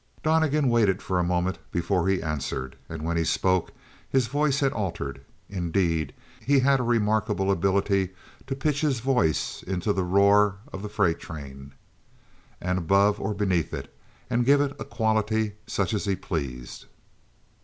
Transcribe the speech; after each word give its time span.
Donnegan 0.23 0.69
waited 0.69 0.99
for 0.99 1.19
a 1.19 1.23
moment 1.23 1.59
before 1.71 2.07
he 2.07 2.23
answered. 2.23 2.75
And 2.89 3.03
when 3.03 3.17
he 3.17 3.23
spoke 3.23 3.71
his 4.09 4.25
voice 4.25 4.59
had 4.61 4.73
altered. 4.73 5.21
Indeed, 5.47 6.11
he 6.39 6.61
had 6.61 6.79
remarkable 6.81 7.51
ability 7.51 8.09
to 8.47 8.55
pitch 8.55 8.81
his 8.81 8.99
voice 8.99 9.61
into 9.61 9.93
the 9.93 10.03
roar 10.03 10.55
of 10.73 10.81
the 10.81 10.89
freight 10.89 11.19
train, 11.19 11.73
and 12.59 12.79
above 12.79 13.19
or 13.19 13.35
beneath 13.35 13.75
it, 13.75 13.95
and 14.27 14.43
give 14.43 14.59
it 14.59 14.75
a 14.79 14.85
quality 14.85 15.53
such 15.67 15.93
as 15.93 16.05
he 16.05 16.15
pleased. 16.15 16.85